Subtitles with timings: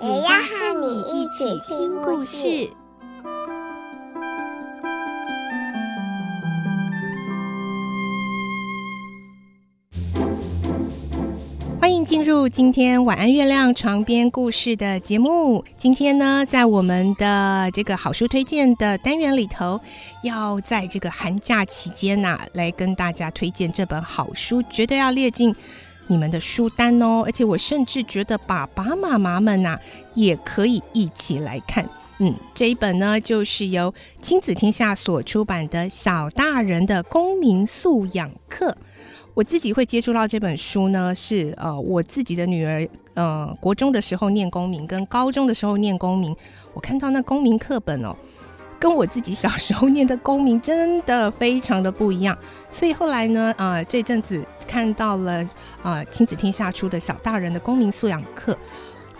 [0.00, 2.70] 也要和你一起听故事。
[11.80, 15.64] 欢迎进入今天晚安月亮床边故事的节目。
[15.76, 19.80] 今天呢，在我们的这个好书推荐的单元里头，
[20.22, 25.52] 要在这个寒假期间呐、来跟大家推荐这本好书，绝对要列进
[26.08, 27.22] 你们的书单哦。
[27.24, 29.78] 而且我甚至觉得爸爸妈妈们呐、
[30.14, 31.88] 也可以一起来看。
[32.18, 38.70] 嗯，这一本呢，就是由亲子天下所出版的《小大人的公民素养课》。
[39.34, 46.34] 我自己会接触到这本书呢，是呃我自己的女儿，呃国中的时候念公民，跟高中的时候念公民，
[46.74, 48.16] 我看到那公民课本哦，
[48.80, 52.36] 跟我自己小时候念的公民真的非常的不一样，
[52.70, 55.48] 所以后来呢，呃这阵子看到了
[55.82, 58.56] 呃亲子天下出的小大人的公民素养课，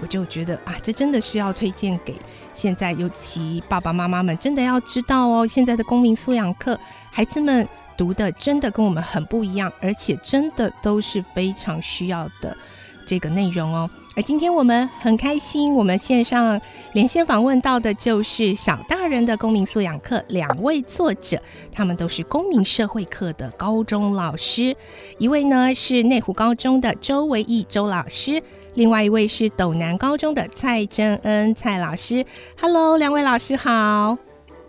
[0.01, 2.15] 我就觉得啊，这真的是要推荐给
[2.55, 6.79] 现在尤其爸爸妈妈们，真的要知道哦，现在的公民素养课，
[7.11, 7.69] 孩子们。
[7.99, 12.57] 读的真的跟我们很不一样，而且真的都是非常需要的
[13.05, 13.91] 这个内容哦。
[14.19, 16.61] 而今天我们很开心，我们线上
[16.93, 24.77] 连线访问到的就是小大人的公民素养课两位作者，他们都是公民社会课的高中老师，
[25.19, 28.43] 一位呢是内湖高中的周维义周老师，
[28.75, 32.27] 另外一位是斗南高中的蔡真恩蔡老师。
[32.61, 34.19] Hello，两位老师好。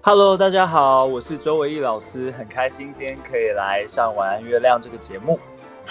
[0.01, 5.39] Hello，大家好，我是周维义老师，很开心今天可以来上《晚安月亮》这个节目。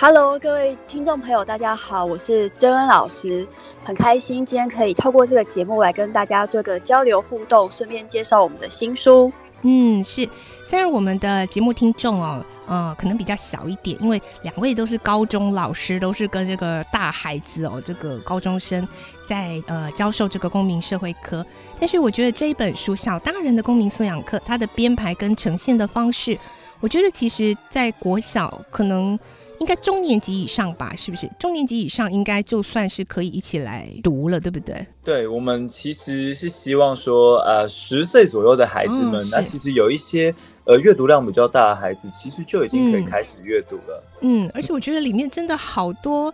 [0.01, 3.45] Hello，各位听众朋友，大家好，我是真恩老师，
[3.83, 9.33] 很开心今天可以透过这个节目来跟大家做个交流互动，顺便介绍我们的新书。
[9.63, 10.29] 嗯，是，
[10.65, 12.45] 虽然我们的节目听众哦。
[12.69, 18.87] 呃，可能比较小一点，因为两位都是高中老师，都是跟这个大孩子哦，这个高中生
[19.27, 21.45] 在呃教授这个公民社会科。
[21.81, 26.39] 但是我觉得这一本书《小大人的公民素养课》，它的编排跟呈现的方式，
[26.79, 29.19] 我觉得其实在国小可能。
[29.61, 31.29] 应该中年级以上吧，是不是？
[31.39, 34.87] 中年级以上应该就算是可以一起来读了，对不对？
[35.03, 44.05] 对，我们其实是希望说，呃，十岁左右的孩子们，哦、那其实有一些呃阅读量比较大的孩子，其实就已经可以开始阅读了。
[44.21, 46.33] 嗯，嗯，而且我觉得里面真的好多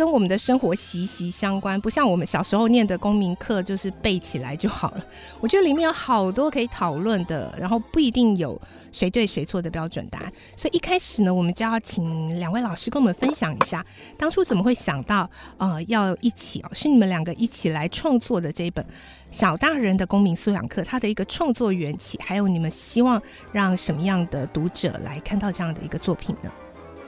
[0.00, 5.04] 跟我们的生活息息相关，不像我们小时候念的公民课，就是背起来就好了。
[5.40, 8.58] 我觉得里面有好多可以讨论的，然后不一定有。
[8.92, 13.84] 谁对谁错的标准答案，所以一开始呢，我们就要请两位老师跟我们分享一下，
[14.16, 18.84] 当初怎么会想到呃要一起哦，是你们两个一起来创作的这一本
[19.30, 23.22] 小大人的公民素养课，它的一个创作缘起，还有你们希望
[23.52, 26.50] 让什么样的读者来看到这样的一个作品呢？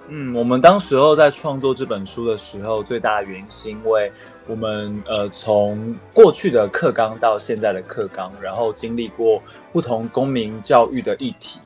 [0.08, 4.12] 嗯，我们当时候在创作这本书的时候，最大的原因是因为
[4.46, 11.60] 我们呃从过去的课纲到现在的课纲，然后经历过不同公民教育的议题。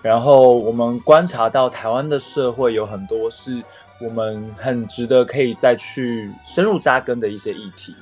[0.00, 3.62] 然后我们观察到台湾的社会有很多是
[4.00, 7.94] 我们很值得可以再去深入扎根的一些议题，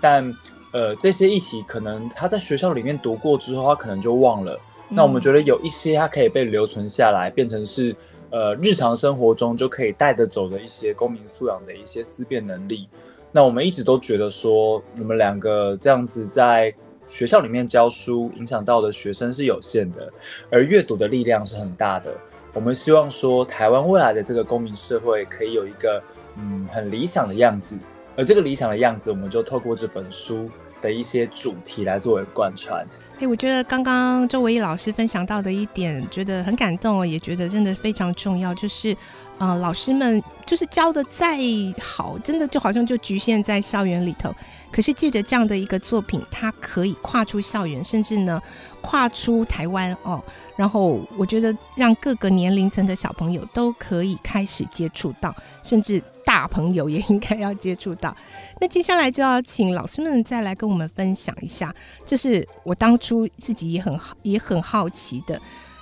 [0.00, 0.32] 但
[0.70, 4.60] 呃这些议题可能他在学校里面读过之后，他可能就忘了。
[4.90, 7.94] 那我们觉得有一些它可以被留存下来，变成是
[8.30, 12.88] 呃日常生活中就可以带得走的一些公民素养的一些思辨能力。
[13.32, 16.74] 那我们一直都觉得说，我们两个这样子在。
[17.06, 20.12] 学校里面教书，影响到的学生是有限的，
[20.50, 22.14] 而阅读的力量是很大的。
[22.52, 26.02] 我们希望说，台湾未来的这个公民社会可以有一个
[26.36, 27.78] 嗯很理想的样子，
[28.14, 30.50] 而这个理想的样子，我们就透过这本书
[30.82, 32.86] 的一些主题来作为贯穿。
[33.20, 38.96] 哎，我觉得刚刚周维义老师分享到的一点，觉得很感动，也觉得真的非常重要，就是。
[39.40, 41.38] 呃，老师们就是教的再
[41.80, 44.34] 好，真的就好像就局限在校园里头。
[44.72, 48.42] 可是借着这样的一个作品，它可以跨出校园，甚至呢
[48.80, 50.20] 跨出台湾哦。
[50.56, 55.32] 然后我觉得让各个年龄层的小朋友都可以开始接触到，
[55.62, 58.16] 甚至大朋友也应该要接触到。
[58.60, 61.74] 那接下来就要请老师们再来跟我们分享一下，
[62.04, 65.40] 就是我当初自己也很好也很好奇的，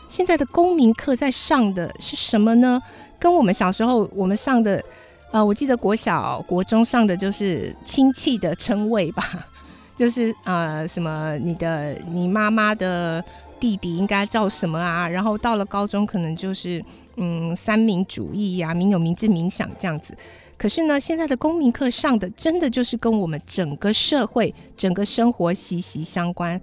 [0.09, 2.81] 现在的公民课在上的是什么呢？
[3.19, 4.83] 跟我们小时候我们上的，
[5.31, 9.47] 呃，我记得国小、国中上的就是亲戚的称谓吧，
[9.97, 13.25] 就是呃什么你的你妈妈的
[13.59, 15.09] 弟弟应该叫什么啊？
[15.09, 16.85] 然后到了高中可能就是
[17.17, 20.15] 嗯三民主义呀、民有、民治、民享这样子。
[20.59, 26.59] 可是呢，现在的公民课上的真的就是跟我们整个社会、整个生活息息相关，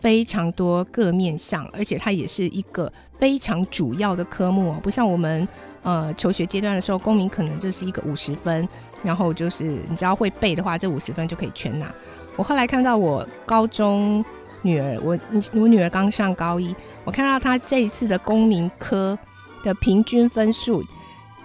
[0.00, 5.46] 非常多各面向，而且它也是一个非常主要的科目哦，不像我们
[5.82, 8.66] 呃求学阶段的时候，公民可能就是一个五十分，
[9.02, 11.94] 然后就是你只要会背的话，这五十分就可以全拿。
[12.36, 14.24] 我后来看到我高中
[14.62, 15.18] 女儿，我
[15.52, 16.74] 我女儿刚上高一，
[17.04, 19.18] 我看到她这一次的公民科
[19.62, 20.82] 的平均分数。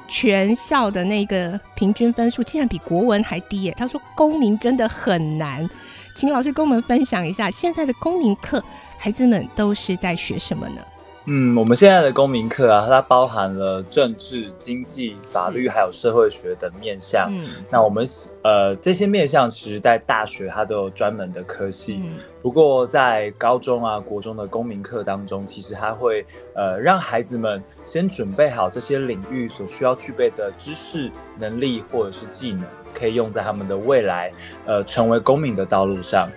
[0.10, 3.74] 全校的那个平均分数竟然比国文还低耶！
[3.78, 5.70] 他说公民真的很难，
[6.16, 8.62] 请老师跟我们分享一下现在的公民课，
[8.98, 10.82] 孩子们都是在学什么呢？
[11.32, 17.30] 嗯，我们现在的公民课啊，它包含了政治、经济、法律，还有社会学等面向。
[17.32, 18.04] 嗯，那我们
[18.42, 22.02] 呃这些面向，其实在大学它都有专门的科系。
[22.04, 32.64] 嗯，不过在高中啊、国中的公民课当中，其实它会呃让孩子们先准备好这些领域所需要具备的知识、能力或者是技能。
[32.94, 34.32] 可以用在他们的未来，
[34.66, 36.30] 呃，成为公民的道路上。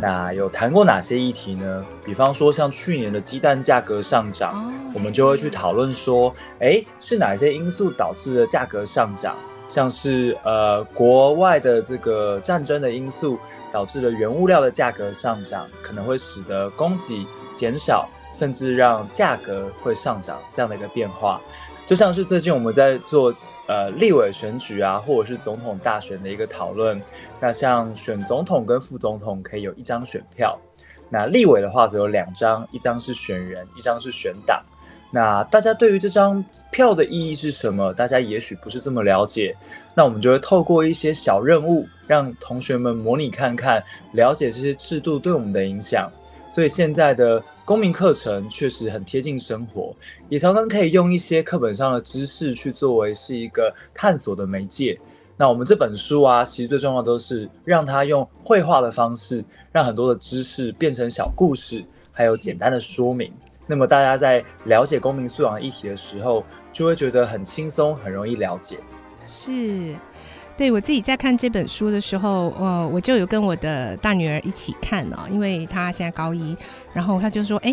[0.00, 1.84] 那有谈过哪些议题呢？
[2.04, 9.36] 比方说，像去年的鸡蛋价格上涨，我们就会去讨论说，诶，是哪些因素导致的价格上涨？
[9.68, 13.38] 像是呃，国外的这个战争的因素
[13.70, 21.40] 导致了原物料的价格上涨，可能会使得供给减少，甚至让价格会上涨这样的一个变化。
[21.84, 23.34] 就像是最近我们在做。
[23.68, 27.00] 呃，立委选举啊，或者是总统大选的一个讨论。
[27.38, 30.58] 那像选总统跟副总统可以有一张选票，
[31.10, 34.64] 那立委的话则有两张，一张是选人，一张是选党。
[35.10, 37.92] 那大家对于这张票的意义是什么？
[37.92, 39.54] 大家也许不是这么了解。
[39.94, 46.10] 那我们就会透过一些小任务，让同学们模拟看看，了解这些制度对我们的影响。
[46.58, 47.40] 所以现在的。
[47.64, 49.94] 公民课程确实很贴近生活，
[50.30, 54.98] 也常常可以用一些课本上的知识去作为是一个探索的媒介。
[55.36, 63.30] 那我们这本书啊，其实最重要的都是让它用绘画的方式，让很多的知识变成小故事，还有简单的说明。
[63.66, 68.78] 那么大家在了解公民素养议题的时候，就会觉得很轻松，很容易了解。
[69.28, 69.94] 是。
[70.58, 76.56] 对，我自己在看这本书的时候，呃，我就有跟我的大女儿一起看哦，因为她现在高一，
[76.92, 77.72] 然后她就说：“哎，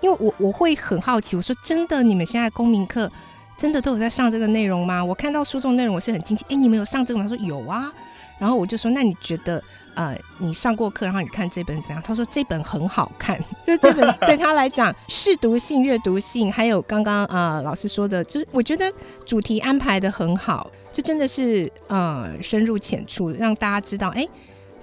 [0.00, 3.10] 因为我我会很好奇，我说真的，你们现在公民课
[3.58, 5.04] 真的都有在上这个内容吗？
[5.04, 6.44] 我看到书中内容，我是很惊奇。
[6.48, 7.26] 哎，你们有上这个吗？
[7.28, 7.92] 她说有啊。
[8.38, 9.60] 然后我就说，那你觉得，
[9.94, 12.02] 呃，你上过课，然后你看这本怎么样？
[12.02, 18.90] 她说这本很好看，就是这本 对她来讲，试读性、阅读性，还有刚刚啊、呃、老师说的，就是我觉得
[19.26, 20.70] 主题安排的很好。”
[21.00, 24.26] 真的是呃深入浅出，让大家知道，哎，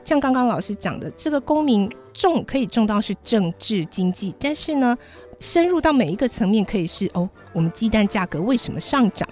[0.04, 4.98] 像刚刚老师讲的，这个公民重可以重到是政治经济，但是呢，
[5.40, 9.28] 深入到每一个层面，可以是哦，我们鸡蛋价格为什么上涨？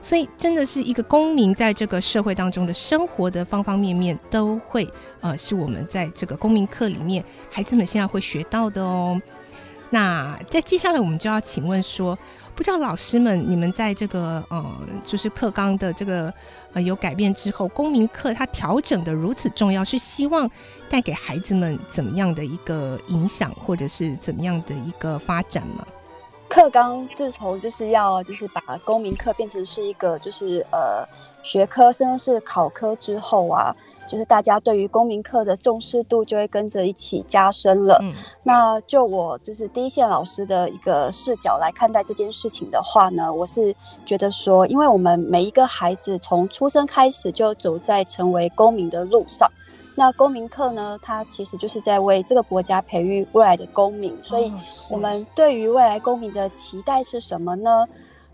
[0.00, 4.88] 所以真的是一个公民在这个社会当中的生活的方方面面，都会
[5.20, 9.20] 呃是我们在这个公民课里面孩子们现在会学到的哦。
[9.90, 12.18] 那在接下来我们就要请问说。
[12.54, 14.64] 不知道老师们，你们在这个呃，
[15.04, 16.32] 就是课纲的这个
[16.72, 20.48] 呃有改变之后，公民课它调整的如此重要，是希望
[20.88, 25.84] 带给孩子们怎么样的一个影响，或者是怎么样的一个发展吗？
[26.48, 31.04] 课纲自从就是要就是把公民课变成是一个就是呃
[31.42, 33.74] 学科，甚至是考科之后啊。
[34.06, 37.98] 就是大家对于公民课的重视度就会跟着一起加深了。
[38.02, 49.50] 嗯，那就我就是第一线老师的一个视角来看待这件事情的话呢，我是觉得说，因为我们每一个孩子从出生开始就走在成为公民的路上，
[49.94, 54.16] 那公民课呢，它其实就是在为这个国家培育未来的公民。
[54.22, 54.52] 所以，
[54.90, 57.86] 我们对于未来公民的期待是什么呢？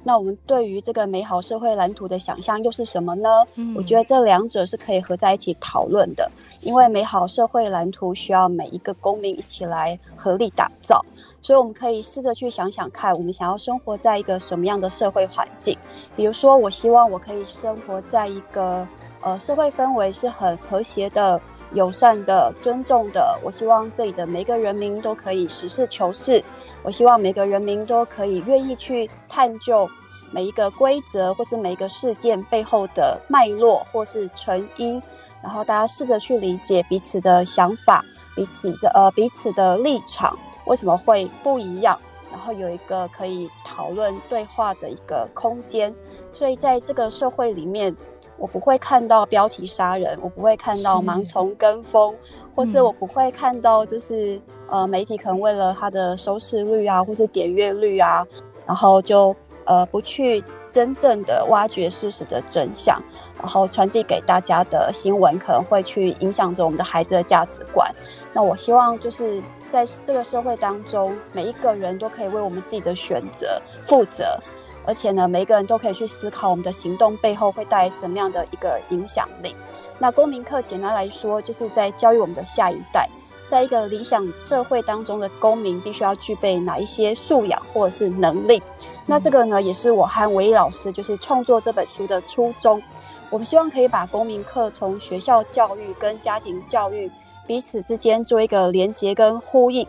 [0.03, 3.29] 那我们对于这个美好社会蓝图的想象又是什么呢？
[3.57, 6.31] 嗯，我觉得这两者是可以合在一起讨论的，
[6.63, 11.05] 因为美好社会蓝图需要每一个公民一起来合力打造，
[11.43, 15.77] 所以我们可以试着去想想看，我们想要生活在一个什么样的社会环境？
[16.17, 18.89] 比如说，我希望我可以生活在一个
[19.21, 21.39] 呃社会氛围是很和谐的、
[21.75, 23.39] 友善的、尊重的。
[23.45, 26.43] 我希望这里的每个人民都可以实事求是。
[26.83, 29.89] 我希望每个人民都可以愿意去探究
[30.31, 35.03] 每一个规则，或是每一个事件背后的脉络，或是成因，
[35.43, 41.99] 然后大家试着去理解彼此的想法，彼此的呃彼此的立场为什么会不一样，
[42.31, 45.95] 然后有一个可以讨论对话的一个空间。
[46.33, 47.95] 所以在这个社会里面，
[48.39, 52.15] 我不会看到标题杀人，我不会看到盲从跟风，
[52.55, 58.27] 或是我不会看到就是呃媒体可能为了它的收视率啊，或是点阅率啊，
[58.67, 59.35] 然后就
[59.65, 63.03] 呃不去真正的挖掘事实的真相，
[63.39, 67.93] 然后传递给大家的新闻可能会去影响着我们的孩子的价值观。
[68.33, 74.39] 那我希望就是在这个社会当中，每一个人都可以为我们自己的选择负责。
[74.87, 79.55] 而且呢，每一个人都可以去思考我们的行动背后会带来什么样的一个影响力。
[79.99, 83.09] 那公民课简单来说，就是在教育我们的下一代，
[83.51, 88.63] 在一个理想社会当中的公民必须要具备哪一些素养或者是能力。
[89.07, 92.81] 那这个呢，也是我和唯一老师就是创作这本书的初衷。
[93.29, 97.11] 我们希望可以把公民课从学校教育跟家庭教育
[97.45, 99.85] 彼此之间做一个连结跟呼应。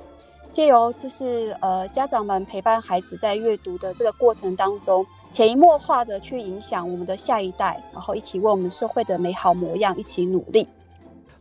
[0.52, 10.68] 借由就是呃家长们陪伴孩子在阅读的这个过程当中，潜移默化的去影响我们的下一代，然后一起为我们社会的美好模样一起努力。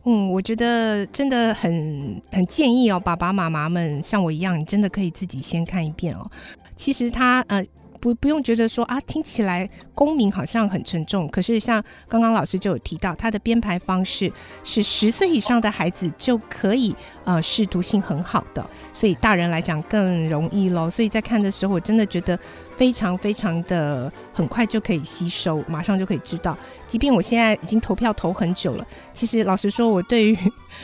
[0.05, 6.29] 嗯，我觉得真的很很建议哦，爸爸妈妈们像我一样，你真的可以自己先看一遍哦。
[6.75, 7.65] 其实他呃。
[8.01, 11.29] 不不用觉得说啊，听起来公民好像很沉重。
[11.29, 14.29] 可是像刚刚老师就有提到，他的编排方式
[14.63, 16.93] 是十岁以上的孩子就可以
[17.23, 20.89] 呃识读性很好的，所以大人来讲更容易咯。
[20.89, 22.37] 所以在看的时候，我真的觉得
[22.75, 26.57] 非常非常的很快就可以吸收，马上就可以知道。
[26.87, 30.37] 即便我现在已经投票投很久了，其实老实说，我对于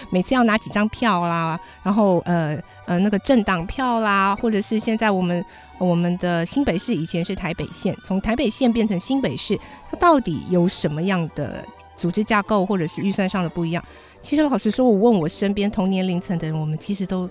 [0.09, 5.43] 每次要拿几张票啦，然后呃呃那个政党票啦，或者是现在我们。
[5.79, 9.55] 我们的新北市以前是台北县，从台北县变成新北市，
[9.91, 11.63] 它到底有什么样的
[11.95, 13.85] 组织架构或者是预算上的不一样？
[14.19, 17.29] 其实老实说，我问我身边同年龄层的人，我们其实都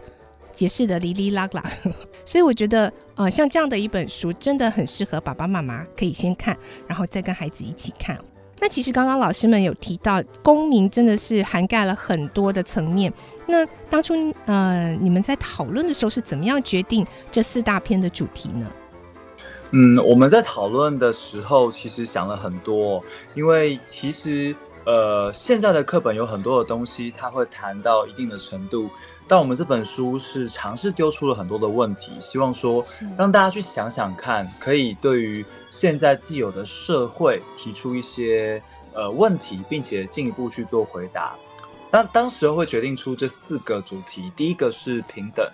[0.54, 1.64] 解释得哩哩啦啦。
[2.24, 8.16] 所以我觉得，呃，像这样的一本书，真的很适合爸爸妈妈可以先看，然后再跟孩子一起看。
[8.58, 13.12] 那其实刚刚老师们有提到，公民真的是涵盖了很多的层面。
[13.46, 14.14] 那当初
[14.46, 18.70] 呃，你们在讨论的时候是怎么样决定这四大篇的主题呢？
[19.70, 28.88] 嗯，我们在讨论的时候其实想了很多，因为其实呃，现在的课本有很多的东西，它会谈到一定的程度。
[29.28, 32.84] 但我们这本书是尝试丢出了很多的问题，希望说
[33.18, 38.62] 让大家去想想看，可以对于现在既有的社会提出一些
[38.94, 41.34] 呃问题，并且进一步去做回答。
[41.90, 45.44] 当当时会决定出这四个主题，第一个是平等。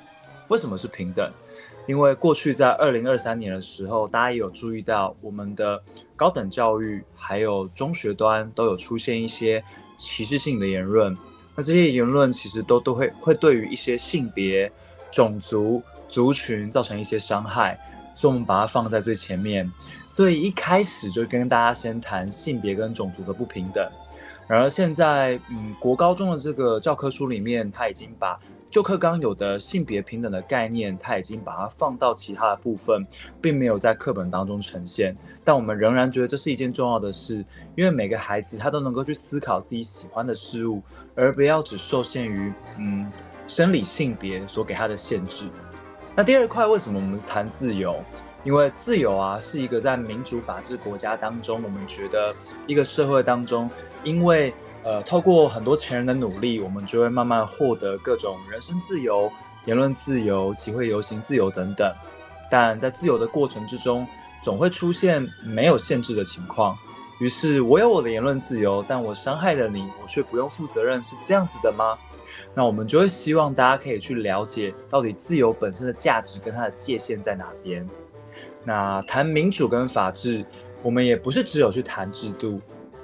[0.48, 1.30] 为什么是平等？
[1.86, 5.82] 因为过去在二零二三年的时候，大家也有注意到我们的
[6.14, 9.64] 高等教育还有中学端都有出现一些
[9.96, 11.16] 歧视性的言论。
[11.54, 14.70] 那这些言论其实都都会会对于一些性别、
[15.10, 17.78] 种族、族群造成一些伤害，
[18.14, 19.70] 所以我们把它放在最前面。
[20.08, 23.90] 所以一开始就跟大家先谈性别跟种族的不平等。
[24.52, 33.06] 然而现在，嗯，国高中的这个教科书里面，他已经把旧课纲有的性别平等的概念，他已经把它放到其他的部分，
[33.40, 35.16] 并没有在课本当中呈现。
[35.42, 37.42] 但我们仍然觉得这是一件重要的事，
[37.74, 40.82] 因为每个孩子他都能够去思考自己喜欢的事物，
[41.14, 43.10] 而不要只受限于嗯
[43.46, 45.48] 生理性别所给他的限制。
[46.14, 48.04] 那第二块，为什么我们谈自由？
[48.44, 52.34] 因为自由啊，是一个在民主法治国家当中，我们觉得
[52.66, 53.70] 一个社会当中。
[54.04, 59.30] 因为，呃，透过很多前人的努力，我们就会慢慢获得各种人身自由、
[59.64, 61.92] 言论自由、集会游行自由等等。
[62.50, 64.06] 但在自由的过程之中，
[64.42, 66.76] 总会出现没有限制的情况。
[67.20, 71.96] 于是，我有我的言论自由，但我伤害了你，我却不用负责任，是这样子的吗？
[72.54, 77.88] 那我们就会希望大家可以去了解，到底自由本身的价值跟它的界限在哪边。
[78.64, 80.44] 那谈民主跟法治，
[80.82, 82.60] 我们也不是只有去谈制度。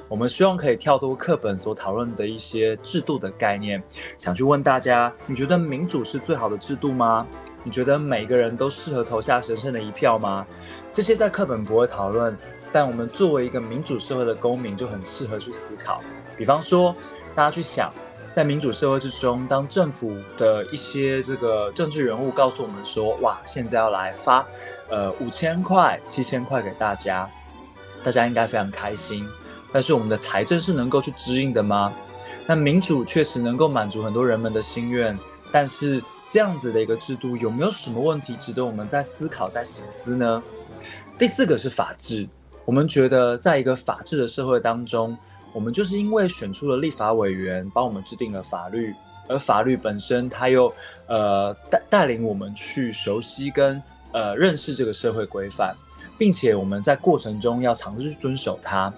[0.08, 3.82] 我们希望可以跳脱课本所讨论的一些制度的概念，
[4.16, 7.26] 想去问大家：你觉得民主是最好的制度吗？
[7.62, 10.46] 你觉得每个人都适合投下神圣的一票吗？
[10.94, 12.34] 这些在课本不会讨论，
[12.72, 16.02] 但我们作为一个民主社会的公民就很适合去思考。
[16.38, 16.94] 比方说，
[17.34, 17.92] 大家去想，
[18.30, 24.46] 在民主社会之中，当政府的一些这个政治人物告诉我们说：“哇，现在要来发，
[24.88, 27.28] 呃，五千块、七千块给大家，
[28.02, 29.28] 大家应该非常开心。”
[29.72, 31.92] 但是我们的财政是能够去支应的吗？
[32.46, 35.18] 那民主确实能够满足很多人们的心愿，
[35.52, 40.42] 但是这样子的一个制度有没有什么问题值得我们在思考、在省思呢？
[41.18, 42.26] 第四个是法治，
[42.64, 45.16] 我们觉得在一个法治的社会当中，
[45.52, 48.94] 我们就是因为选出了立法委员帮我们制定了法律，
[49.28, 50.72] 而法律本身它又
[51.06, 53.82] 呃带带领我们去熟悉跟
[54.12, 55.74] 呃认识这个社会规范，
[56.16, 58.90] 并且我们在过程中要尝试去遵守它。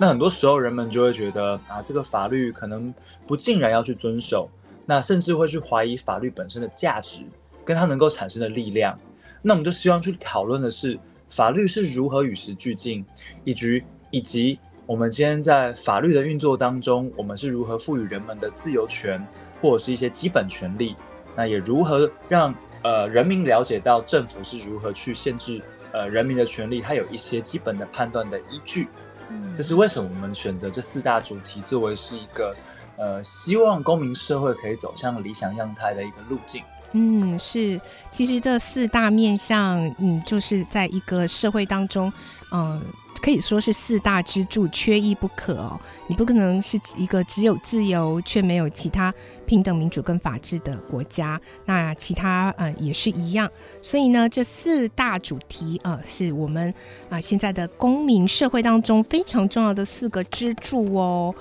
[0.00, 2.92] 那很多时候人们就会觉得啊，这个法律可能
[3.26, 4.48] 不尽然要去遵守，
[4.86, 7.20] 那甚至会去怀疑法律本身的价值
[7.66, 8.98] 跟它能够产生的力量。
[9.42, 13.04] 那我们就希望去讨论的是，法律是如何与时俱进，
[13.44, 19.22] 以及以及我们今天在法律的运作当中，我们是如何赋予人们的自由权
[19.60, 20.96] 或者是一些基本权利，
[21.36, 25.60] 那也如何让呃人民了解到政府是如何去限制
[25.92, 28.88] 呃人民的权利，它有一些基本的判断的依据。
[29.30, 32.54] 嗯，这是为什么我们选择这四大主题作为是一个
[32.96, 36.62] 呃希望公民社会可以走向理想样态的一个路径。
[36.92, 42.12] 嗯，是，其实这四大面向，嗯，就是在一个社会当中，
[42.50, 42.82] 嗯、呃，
[43.22, 45.78] 可以说是四大支柱，缺一不可哦。
[46.06, 49.12] 你不可能是一个只有自由却没有其他
[49.46, 53.50] 平等、民主跟法治的国家，那其他嗯、也是一样。
[53.82, 56.72] 所以呢，这四大主题啊、是我们
[57.08, 61.34] 啊、现在的公民社会当中非常重要的四个支柱哦。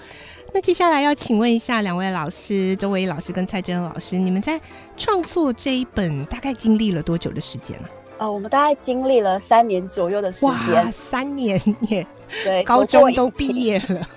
[0.53, 4.59] 那接下来要请问一下两位老师，周唯一老师跟蔡真老师，你们在
[4.97, 7.87] 创作这一本大概经历了多久的时间呢？
[8.19, 10.75] 呃，我们大概经历了三年左右的时间。
[10.75, 11.59] 哇，三年
[11.89, 12.05] 耶！
[12.43, 14.07] 对，高中都毕业了，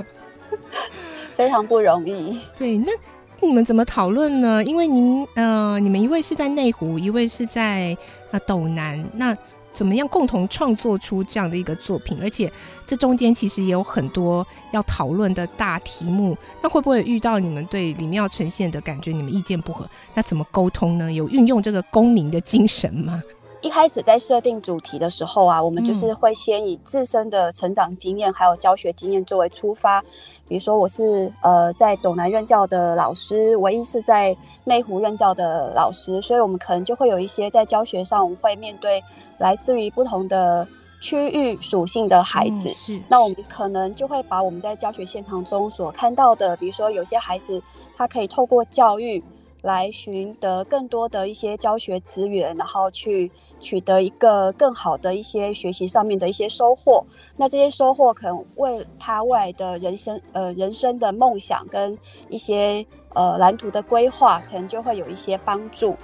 [1.34, 2.38] 非常不容易。
[2.58, 2.92] 对，那
[3.40, 4.62] 你们怎么讨论呢？
[4.62, 7.96] 因为您呃，你们一位是在内湖，一位是在
[8.32, 9.34] 呃斗南，那。
[9.74, 12.18] 怎么样共同创作出这样的一个作品？
[12.20, 12.52] 而且
[12.86, 16.36] 这中间其实也有很多要讨论的大题目。
[16.60, 19.88] 那会不会遇到你们对里面要呈现的感觉，你们意见不合？
[20.12, 21.10] 那怎么沟通呢？
[21.10, 23.22] 有运用这个公民的精神吗？
[23.62, 30.02] 一开始在设定主题的时候啊，我们就是会先以自身的成长经验还有教学经验作为出发。
[30.48, 39.02] 比如说我是呃在斗南任教的老师，唯一是在内湖任教的老师，所以我们可能就会有一些在教学上我们会面对。
[39.38, 40.64] 来自于不同的
[41.00, 47.60] 区域属性的孩子，嗯、是，那我们可能就会把我们在教学现场中所看到的，比如说有些孩子
[47.96, 49.20] 他可以透过教育
[49.62, 57.04] 来寻得更多的一些教学资源，然后去取得一个更好的一些学习上面的一些收获。
[57.36, 61.96] 那这些收获可能为他未来的人生呃人生的梦想跟
[62.28, 65.96] 一些呃蓝图的规划，可能就会有一些帮助。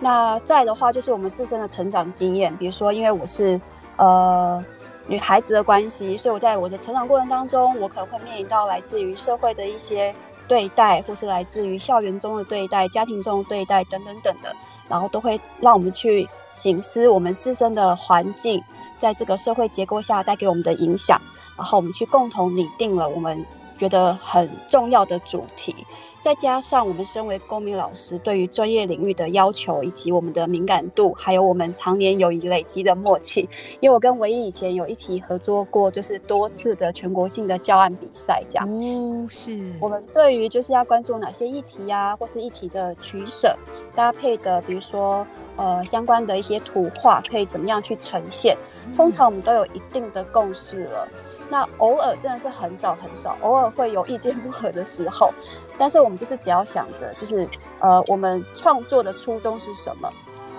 [0.00, 3.60] 那再的话，就是我们自身的成长经验，比如说，因为我是
[3.98, 4.64] 呃
[5.06, 10.12] 女孩子的关系，所以我在我的成长过程当中，我可能会面临到来自于社会的一些
[10.52, 14.54] 对待，或是来自于校园中的对待、家庭中的对待等等等的，
[14.86, 18.62] 然后都会让我们去省思我们自身的环境
[18.98, 21.18] 在这个社会结构下带给我们的影响，
[21.56, 23.42] 然后我们去共同拟定了我们
[23.78, 25.74] 觉得很重要的主题。
[26.22, 33.48] 再加上我们身为公民老师，对于专业领域的要求，以及我们的敏感度，还有我们常年友谊累积的默契。
[33.80, 38.68] 因为我跟唯一以前有一起合作过，就是多次的全国性的教案比赛，这样。
[38.70, 39.72] 哦，是。
[39.80, 43.58] 我们对于就是要关注哪些议题啊，或是议题的取舍
[43.92, 48.56] 搭配的，比如说呃相关的一些图画，可以怎么样去呈现？
[48.94, 51.08] 通常我们都有一定的共识了。
[51.52, 55.30] 那偶尔真的是很少很少，偶尔会有意见不合的时候，
[55.76, 57.46] 但是我们就是只要想着，就是
[57.78, 60.10] 呃，我们创作的初衷是什么，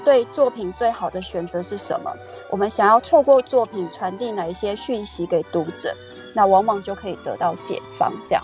[0.06, 2.13] 对作品最好的选择是什么，
[2.51, 5.95] 我们想要透过作品传递哪一些讯息给读者，
[6.36, 8.13] 那往往就可以得到解放。
[8.23, 8.43] 这样，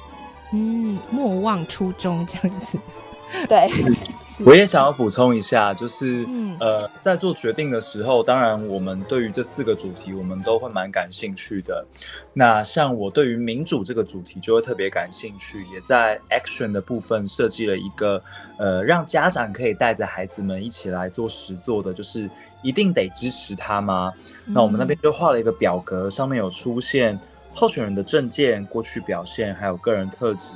[0.51, 2.79] 嗯，莫忘初衷这样子，
[3.47, 3.69] 对。
[4.45, 11.85] 我也想要补充一下，就是、嗯、呃，在做决定的时候，当然我们对于这四个主题，我们都会蛮感兴趣的。
[12.33, 18.23] 那像我对于民主这个主题就会特别感兴趣，也在 action 的部分设计了一个
[18.57, 22.29] 呃，让家长可以带着孩子们一起来做实做的，就是
[22.61, 24.13] 一定得支持他吗？
[24.45, 27.19] 嗯、那我们那边就画了一个表格，上面有出现
[27.53, 30.55] 候选人的证件、过去表现，还有个人特质。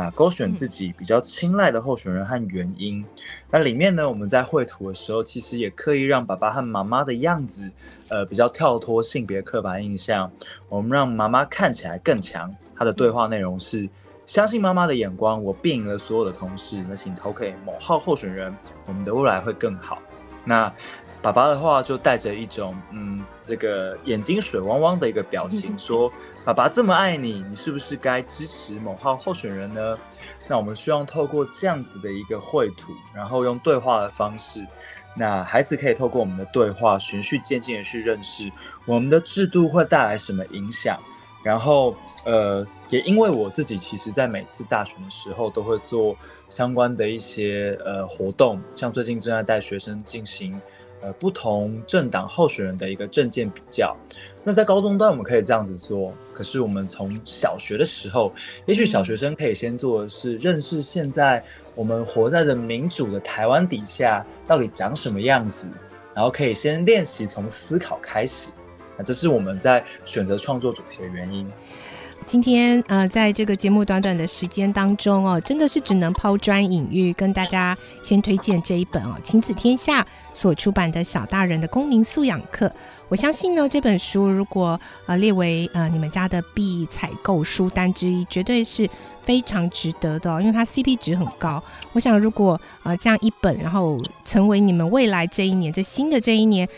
[0.00, 3.04] 那勾选自己比较青睐的候选人和原因。
[3.50, 7.68] 那里面呢，我们在绘图的时候，其实也刻意让爸爸和妈妈的样子，
[8.06, 10.30] 呃，比较跳脱性别刻板印象。
[10.68, 12.54] 我们让妈妈看起来更强。
[12.76, 13.88] 她的对话内容是：
[14.24, 16.80] 相信妈妈的眼光，我并赢了所有的同事。
[16.88, 18.56] 那请投给某号候选人，
[18.86, 19.98] 我们的未来会更好。
[20.44, 20.72] 那
[21.20, 26.12] 爸爸的话就带着一种，嗯，这个眼睛水汪汪的一个表情， 说。
[26.44, 29.98] 爸爸这么爱你，你是不是该支持某号候选人呢？
[30.46, 34.66] 那我们希望透过这样子的一个绘图，然后用对话的方式，
[35.14, 38.50] 那孩子可以透过我们的对话，循序渐进的去认识
[38.86, 40.98] 我们的制度会带来什么影响。
[41.42, 46.16] 然后，呃，也因为我自己其实在每次大选的时候都会做
[46.48, 50.58] 相关的一些呃活动，像最近正在带学生进行。
[51.00, 53.96] 呃，不同政党候选人的一个政见比较。
[54.42, 58.32] 那在高中段，我们可以这样子做，可是我们从小学的时候，
[58.66, 65.70] 也许小学生可以先做的是认识现在我们活在的民主的台湾底下到底长什么样子，
[66.14, 68.52] 然后可以先练习从思考开始。
[68.96, 71.48] 那这是我们在选择创作主题的原因。
[72.28, 82.70] 今天呃，在这个节目短短的时间当中哦，真的是只能抛砖引玉，跟大家先推荐这一本哦，亲子天下所出版的小大人的公民素养课。
[83.08, 88.86] 我相信呢，这本书如果呃列为呃你们家的必采购书单之一，绝对是
[89.22, 91.64] 非常值得的哦，因为它 CP 值很高。
[91.94, 96.68] 我想，如果呃这样一本，然后成为你们未来这一年，这新的这一年。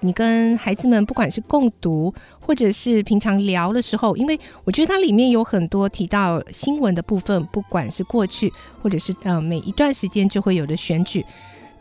[0.00, 11.24] 你跟孩子们不管是共读，或者是平常聊的时候，因为我觉得它里面有很多提到新闻的部分，不管是过去，或者是呃每一段时间就会有的选举，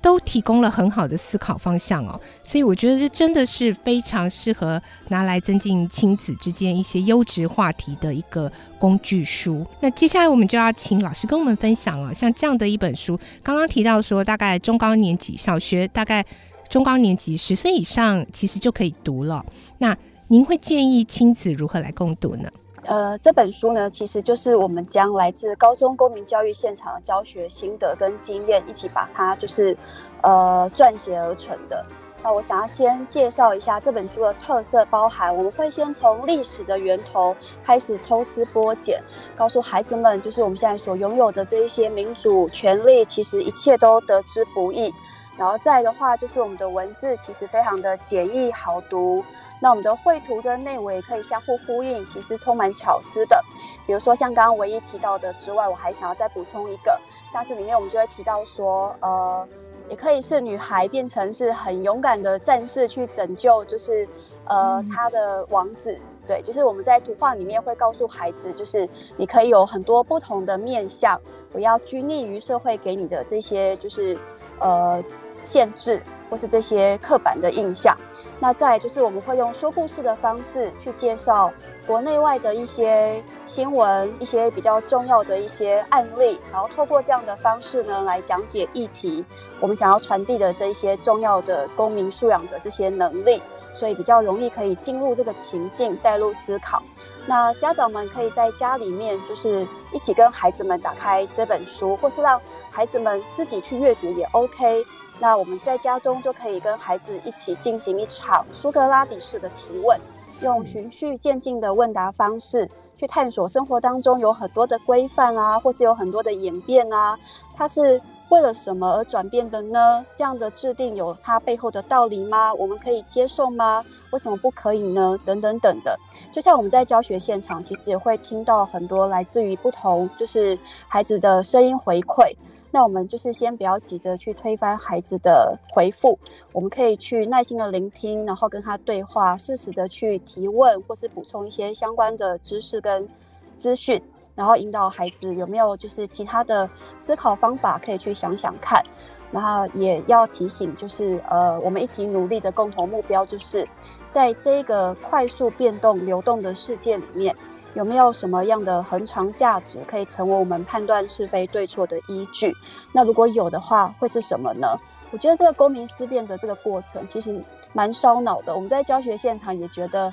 [0.02, 2.20] 都提供了很好的思考方向哦。
[2.44, 9.66] 所以我觉得这真的是非常适合拿来增进亲子之间一些优质话题的一个工具书。
[9.80, 16.26] 那接下来我们就要请老师跟我们分享哦，像这样的一本书，刚刚提到说大概中高年级，小学大概。
[16.70, 19.46] 中高年级十岁以上其实就可以读了。
[19.78, 22.50] 那您会建议亲子如何来共读呢？
[22.84, 29.76] 呃，这本书呢，其实就是我们将来自高中公民教育现场的教学心得跟经验一起把它就是
[30.22, 31.86] 呃撰写而成的。
[32.24, 39.02] 那我想要先介绍一下这本书的特色，包含我们会先从历史的源头开始抽丝剥茧，
[39.36, 44.94] 告诉孩子们，就是我们现在所拥有的这一些民主权利，其实一切都得之不易。
[45.38, 49.24] 然后再的话，就是我们的文字其实非常的简易好读，
[49.62, 53.40] 那我们的绘图跟内文也可以相互呼应，其实充满巧思的。
[53.86, 57.00] 比如说像刚刚唯一提到的之外，我还想要再补充一个，
[57.32, 59.48] 像是里面我们就会提到说，呃，
[59.88, 64.10] 也可以是女孩变成是很勇敢的战士去拯救，就是
[64.46, 65.96] 呃她的王子。
[66.26, 71.22] 对，就是我们在图画里面会告诉孩子，就是你可以有很多不同的面向，
[71.52, 74.18] 不要拘泥于社会给你的这些，就是
[74.60, 75.04] 呃。
[75.48, 77.96] 限制或是这些刻板的印象，
[78.38, 81.50] 那再就是我们会用说故事的方式去介绍
[81.88, 89.24] 国内外的一些新闻，一些比较重要的一些案例，然后透过这样的方式呢来讲解议题，
[89.62, 93.42] 我们想要传递的这一些重要的公民素养的这些能力，
[93.74, 96.84] 所以比较容易可以进入这个情境，带入思考。
[97.26, 104.86] 那家长们可以在家里面就是一起跟孩子们打开这本书，或是让孩子们自己去阅读也 OK。
[105.20, 110.00] 那我们在家中就可以跟孩子一起进行一场苏格拉底式的提问，
[110.42, 117.18] 用循序渐进的问答方式去探索生活当中有很多的规范啊，或是有很多的演变啊，
[117.56, 120.06] 它是为了什么而转变的呢？
[120.16, 122.54] 这样的制定有它背后的道理吗？
[122.54, 123.84] 我们可以接受吗？
[124.12, 125.18] 为什么不可以呢？
[125.26, 125.98] 等等等的，
[126.32, 132.36] 就像我们在教学现场，其实也会听到很多来自于不同就是孩子的声音回馈。
[132.70, 136.18] 那我们就是先不要急着去推翻孩子的回复，
[136.54, 143.08] 我们可以去耐心的聆听，然后跟他对话，适时的去提问或是补充一些相关的知识跟
[143.56, 144.02] 资讯，
[144.36, 148.84] 然后引导孩子有没有就是其他的思考方法可以去想想看，
[149.32, 153.68] 然后也要提醒，就是呃，我们一起努力的共同目标，就是
[154.12, 157.36] 在这个快速变动流动的世界里面。
[157.78, 162.52] 有没有什么样的恒常价值可以成为我们判断是非对错的依据？
[162.92, 164.76] 那如果有的话，会是什么呢？
[165.12, 167.40] 我觉得这个公民思辨的这个过程其实
[167.74, 168.56] 蛮烧脑的。
[168.56, 170.12] 我们在教学现场也觉得，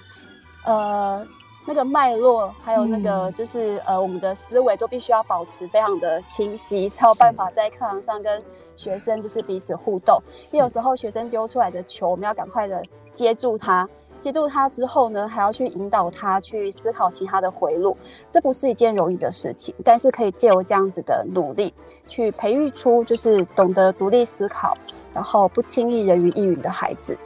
[0.66, 1.26] 呃，
[1.66, 8.42] 那个脉络还有那个就是、嗯、呃，我们的思维都必须要保持非常的清晰，才有办法在课堂上跟
[8.76, 10.22] 学生就是彼此互动。
[10.52, 12.82] 因为有时候学生丢出来的球，我们要赶快的
[13.14, 13.88] 接住它。
[14.24, 17.94] 接住他之后呢，还要去引导他去思考其他的回路，
[18.30, 19.74] 这不是一件容易的事情。
[19.84, 21.74] 但是可以借由这样子的努力，
[22.08, 24.74] 去培育出就是懂得独立思考，
[25.12, 27.18] 然后不轻易人云亦云的孩子。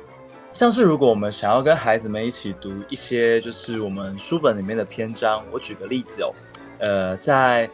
[0.53, 6.35] 像是如果我们想要跟孩子们一起读一些就是我们书本里面的篇章，我举个例子哦，
[6.81, 7.71] 呃，在。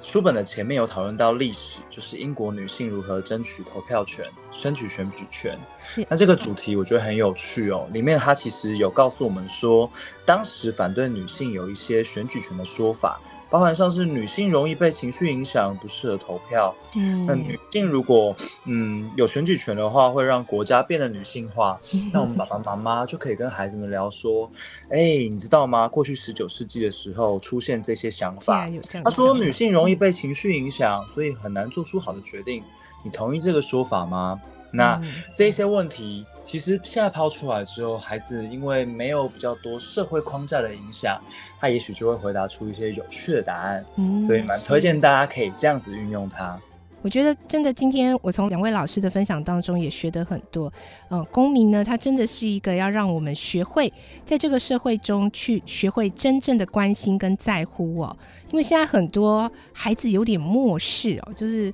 [0.00, 5.58] 书本的前面有讨论到历史，就是英国女性如何争取投票权、争取选举权。
[5.82, 7.86] 是，那这个主题我觉得很有趣哦。
[7.92, 9.90] 里面它其实有告诉我们说，
[10.24, 13.20] 当时反对女性有一些选举权的说法。
[13.50, 16.74] 包含像是女性容易被情绪影响，不适合投票。
[16.96, 18.34] 嗯，那女性如果
[18.64, 21.80] 嗯有选举权的话，会让国家变得女性化。
[21.94, 24.50] 嗯、那我们爸爸妈妈就可以跟孩子们聊说
[24.90, 25.88] ：“哎、欸，你知道吗？
[25.88, 28.68] 过去十九世纪的时候出现这些想法。
[29.02, 32.62] 他说女性容易被情绪影响，所以很难做出好的决定。
[33.04, 34.40] 你同意这个说法吗？
[34.70, 35.00] 那
[35.34, 41.20] 这些问题，其实现在抛出来之后，孩子因为没有比较多社会框架的影响，
[41.58, 43.84] 他也许就会回答出一些有趣的答案。
[43.96, 46.58] 嗯，所以蛮推荐大家可以这样子运用它。
[47.00, 50.70] 我觉得真的，今天我从两位老师的分享当中也学得很多。
[51.10, 53.90] 嗯，公民呢，它真的是一个要让我们学会
[54.26, 58.16] 在这个社会中去学会真正的关心跟在乎哦。
[58.50, 61.72] 因为现在很多孩子有点漠视哦，就是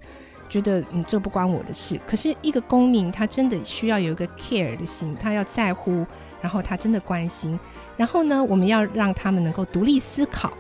[0.49, 2.01] 觉得嗯，这不关我的事。
[2.07, 6.07] 可是一个公民，他真的需要有一个 care 的心，他要在乎，
[6.41, 7.59] 然后他真的关心。
[7.97, 10.53] 然后呢，我们要让他们能够独立思考，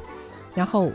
[0.55, 0.91] 然后。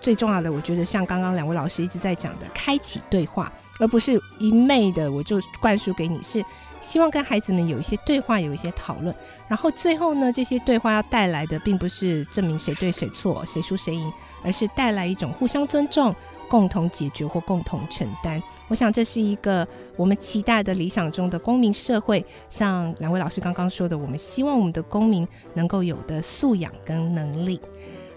[0.00, 6.42] 最重要的，我觉得像刚刚两位老师一直在讲的，开启对话，而不是一昧的我就灌输给你，是
[6.80, 9.12] 希望跟孩子们有一些对话，有一些讨论。
[9.48, 14.10] 然后最后呢，这些对话要带来的，并不是证明谁对谁错，谁输谁赢，
[14.44, 16.14] 而是带来一种互相尊重、
[16.48, 18.42] 共同解决或共同承担。
[18.68, 22.24] 我想这是一个我们期待的理想中的公民社会。
[22.50, 27.60] 像两位老师刚刚说的，我们希望我们的公民能够有的素养跟能力。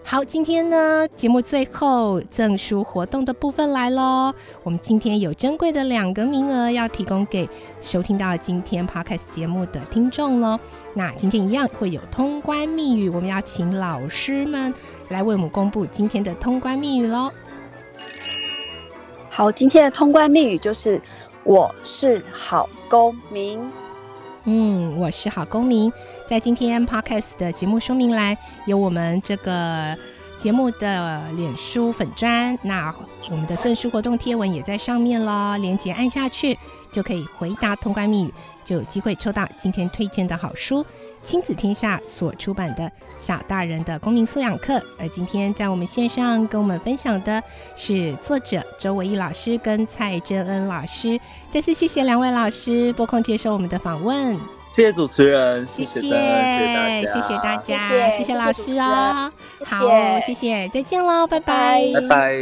[0.04, 4.34] 好，今天呢，节目最后赠书活动的部分来喽。
[4.64, 7.48] 我们今天有珍贵的两个名额要提供给
[7.80, 10.60] 收听到今天 Podcast 节目的听众喽。
[10.96, 14.74] 那今天一样会有通关密语，我们要请老师们
[15.10, 17.32] 来为我们公布今天的通关密语喽。
[19.34, 21.02] 好，今天的通关密语就是
[21.46, 23.58] “我是好公民”。
[24.44, 25.92] 嗯，我是好公民。
[26.28, 29.98] 在今天 Podcast 的节目说明栏有我们这个
[30.38, 32.94] 节目的脸书粉砖，那
[33.30, 36.60] 我们的赠书活动贴文也在上面了，连接按下去
[36.92, 38.34] 就可以回答通关密语，
[38.66, 40.86] 就有机会抽到今天推荐的好书。
[41.24, 42.84] 亲子天下所出版的
[43.18, 47.42] 《小大人的公民素养课》，而今天在我们线上跟我们分享的
[47.76, 51.20] 是作者周维义老师跟蔡真恩老师。
[51.52, 54.36] 再次谢谢两位老师拨空接受我们的访问，
[54.74, 62.36] 谢谢主持人，谢谢，谢谢谢谢大家，谢谢，谢谢老师哦，谢谢好，谢谢，再见喽，拜拜，拜拜。